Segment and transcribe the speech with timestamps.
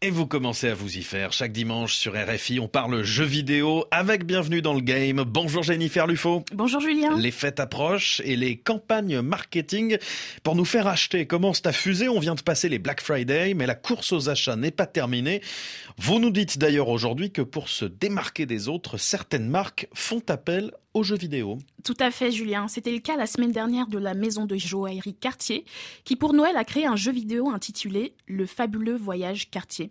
[0.00, 1.32] Et vous commencez à vous y faire.
[1.32, 5.24] Chaque dimanche sur RFI, on parle jeux vidéo avec Bienvenue dans le Game.
[5.26, 6.44] Bonjour Jennifer Lufo.
[6.52, 7.16] Bonjour Julien.
[7.16, 9.98] Les fêtes approchent et les campagnes marketing
[10.44, 12.08] pour nous faire acheter commencent à fuser.
[12.08, 15.42] On vient de passer les Black Friday, mais la course aux achats n'est pas terminée.
[15.98, 20.70] Vous nous dites d'ailleurs aujourd'hui que pour se démarquer des autres, certaines marques font appel
[20.98, 21.58] aux jeux vidéo.
[21.84, 22.66] Tout à fait, Julien.
[22.68, 25.64] C'était le cas la semaine dernière de la maison de joaillerie Cartier,
[26.04, 29.90] qui pour Noël a créé un jeu vidéo intitulé Le fabuleux voyage Cartier.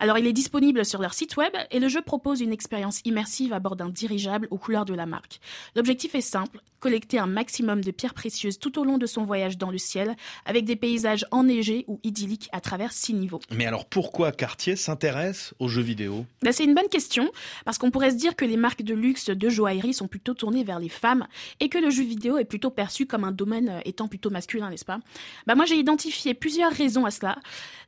[0.00, 3.52] Alors, il est disponible sur leur site web et le jeu propose une expérience immersive
[3.52, 5.40] à bord d'un dirigeable aux couleurs de la marque.
[5.76, 9.58] L'objectif est simple, collecter un maximum de pierres précieuses tout au long de son voyage
[9.58, 13.40] dans le ciel, avec des paysages enneigés ou idylliques à travers six niveaux.
[13.52, 16.26] Mais alors pourquoi Cartier s'intéresse aux jeux vidéo?
[16.42, 17.30] Ben, C'est une bonne question,
[17.64, 20.47] parce qu'on pourrait se dire que les marques de luxe de joaillerie sont plutôt tournées
[20.64, 21.26] vers les femmes
[21.60, 24.70] et que le jeu vidéo est plutôt perçu comme un domaine euh, étant plutôt masculin,
[24.70, 24.98] n'est-ce pas?
[25.46, 27.38] Ben, Moi j'ai identifié plusieurs raisons à cela.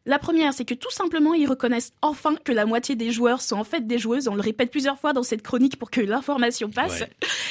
[0.07, 3.57] La première, c'est que tout simplement, ils reconnaissent enfin que la moitié des joueurs sont
[3.57, 4.29] en fait des joueuses.
[4.29, 7.05] On le répète plusieurs fois dans cette chronique pour que l'information passe.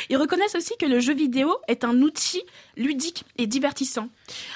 [0.10, 2.42] Ils reconnaissent aussi que le jeu vidéo est un outil
[2.76, 4.10] ludique et divertissant.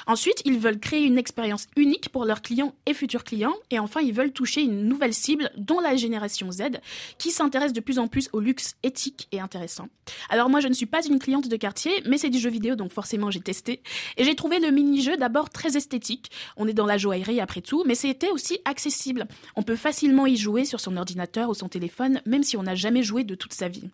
[0.08, 3.54] Ensuite, ils veulent créer une expérience unique pour leurs clients et futurs clients.
[3.70, 6.80] Et enfin, ils veulent toucher une nouvelle cible, dont la génération Z,
[7.20, 9.88] qui s'intéresse de plus en plus au luxe éthique et intéressant.
[10.34, 12.74] Alors moi, je ne suis pas une cliente de quartier, mais c'est du jeu vidéo,
[12.76, 13.82] donc forcément j'ai testé.
[14.18, 16.32] Et j'ai trouvé le mini-jeu d'abord très esthétique.
[16.58, 19.28] On est dans la joaillerie après tout, mais c'était aussi accessible.
[19.56, 22.74] On peut facilement y jouer sur son ordinateur ou son téléphone, même si on n'a
[22.74, 23.92] jamais joué de toute sa vie.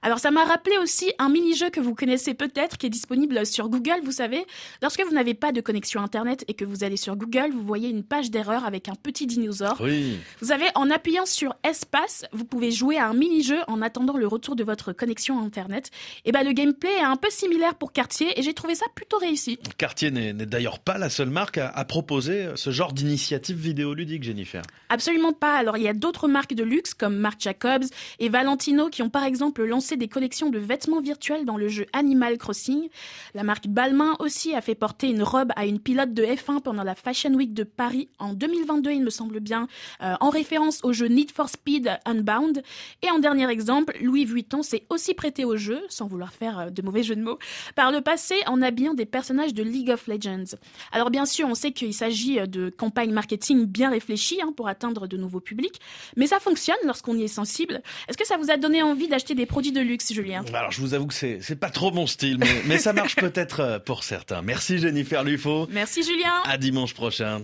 [0.00, 3.68] Alors ça m'a rappelé aussi un mini-jeu que vous connaissez peut-être, qui est disponible sur
[3.68, 4.46] Google, vous savez.
[4.80, 7.90] Lorsque vous n'avez pas de connexion Internet et que vous allez sur Google, vous voyez
[7.90, 9.78] une page d'erreur avec un petit dinosaure.
[9.80, 10.18] Oui.
[10.40, 14.26] Vous avez, en appuyant sur Espace, vous pouvez jouer à un mini-jeu en attendant le
[14.26, 15.73] retour de votre connexion Internet.
[16.24, 19.18] Et ben le gameplay est un peu similaire pour Cartier et j'ai trouvé ça plutôt
[19.18, 19.58] réussi.
[19.78, 24.62] Cartier n'est d'ailleurs pas la seule marque à, à proposer ce genre d'initiative vidéoludique, Jennifer.
[24.88, 25.56] Absolument pas.
[25.56, 27.84] Alors il y a d'autres marques de luxe comme Marc Jacobs
[28.18, 31.86] et Valentino qui ont par exemple lancé des collections de vêtements virtuels dans le jeu
[31.92, 32.88] Animal Crossing.
[33.34, 36.84] La marque Balmain aussi a fait porter une robe à une pilote de F1 pendant
[36.84, 39.68] la Fashion Week de Paris en 2022, il me semble bien,
[40.02, 42.62] euh, en référence au jeu Need for Speed Unbound.
[43.02, 46.70] Et en dernier exemple, Louis Vuitton s'est aussi prêté au jeu, sans vouloir faire euh,
[46.70, 47.38] de mauvais jeux de mots,
[47.74, 50.56] par le passé en habillant des personnages de League of Legends.
[50.92, 54.68] Alors bien sûr, on sait qu'il s'agit euh, de campagnes marketing bien réfléchies hein, pour
[54.68, 55.80] atteindre de nouveaux publics,
[56.16, 57.82] mais ça fonctionne lorsqu'on y est sensible.
[58.08, 60.44] Est-ce que ça vous a donné envie d'acheter des produits de luxe, Julien?
[60.52, 63.16] Alors, je vous avoue que c'est, c'est pas trop mon style, mais, mais ça marche
[63.24, 64.42] peut-être euh, pour certains.
[64.42, 65.66] Merci Jennifer Lufo.
[65.70, 66.42] Merci Julien.
[66.44, 67.42] À dimanche prochain.